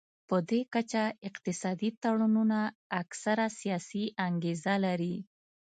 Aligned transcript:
پدې 0.27 0.59
کچه 0.73 1.03
اقتصادي 1.27 1.89
تړونونه 2.03 2.59
اکثره 3.01 3.47
سیاسي 3.59 4.03
انګیزه 4.27 4.75
لري 4.85 5.15